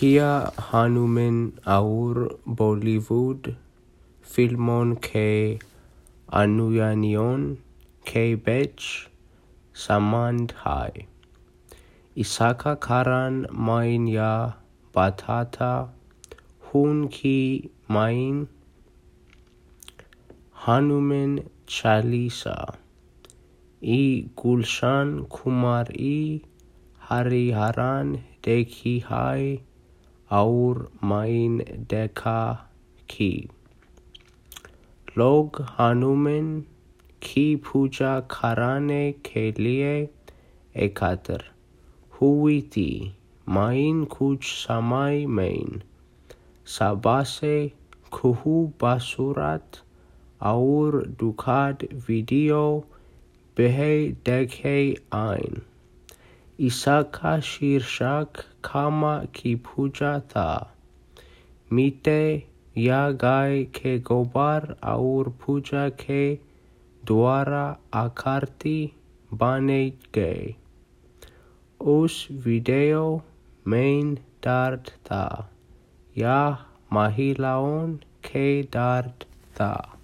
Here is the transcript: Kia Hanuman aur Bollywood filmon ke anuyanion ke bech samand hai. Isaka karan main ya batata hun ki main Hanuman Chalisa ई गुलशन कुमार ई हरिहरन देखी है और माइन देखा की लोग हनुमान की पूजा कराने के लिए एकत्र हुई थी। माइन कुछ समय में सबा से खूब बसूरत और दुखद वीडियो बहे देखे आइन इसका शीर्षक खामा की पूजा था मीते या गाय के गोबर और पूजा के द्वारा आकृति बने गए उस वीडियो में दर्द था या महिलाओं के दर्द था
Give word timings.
Kia 0.00 0.50
Hanuman 0.72 1.60
aur 1.72 2.20
Bollywood 2.58 3.48
filmon 4.34 4.94
ke 5.06 5.58
anuyanion 6.42 7.44
ke 8.10 8.22
bech 8.46 8.86
samand 9.82 10.56
hai. 10.62 11.04
Isaka 12.16 12.74
karan 12.88 13.44
main 13.52 14.08
ya 14.14 14.32
batata 14.94 15.70
hun 16.72 17.06
ki 17.20 17.68
main 17.86 18.42
Hanuman 20.66 21.40
Chalisa 21.66 22.60
ई 23.82 24.04
गुलशन 24.40 25.18
कुमार 25.34 25.96
ई 25.98 26.40
हरिहरन 27.10 28.14
देखी 28.46 28.92
है 29.10 29.69
और 30.32 30.90
माइन 31.04 31.58
देखा 31.90 32.70
की 33.10 33.48
लोग 35.18 35.66
हनुमान 35.78 36.60
की 37.22 37.56
पूजा 37.56 38.20
कराने 38.20 39.12
के 39.12 39.50
लिए 39.52 40.08
एकत्र 40.76 41.44
हुई 42.22 42.60
थी। 42.62 43.16
माइन 43.48 44.04
कुछ 44.04 44.44
समय 44.44 45.26
में 45.26 45.80
सबा 46.66 47.22
से 47.22 47.72
खूब 48.12 48.72
बसूरत 48.82 49.82
और 50.42 51.06
दुखद 51.20 51.88
वीडियो 52.08 52.84
बहे 53.58 54.08
देखे 54.08 54.96
आइन 55.12 55.62
इसका 56.60 57.38
शीर्षक 57.40 58.42
खामा 58.64 59.18
की 59.34 59.54
पूजा 59.54 60.18
था 60.20 60.76
मीते 61.72 62.46
या 62.78 63.10
गाय 63.10 63.62
के 63.64 63.98
गोबर 63.98 64.74
और 64.84 65.28
पूजा 65.46 65.88
के 65.88 66.34
द्वारा 67.06 67.64
आकृति 67.94 68.90
बने 69.34 69.92
गए 70.14 70.54
उस 71.80 72.26
वीडियो 72.30 73.22
में 73.66 74.14
दर्द 74.14 74.90
था 75.06 75.50
या 76.18 76.66
महिलाओं 76.92 77.88
के 78.24 78.62
दर्द 78.62 79.24
था 79.54 79.99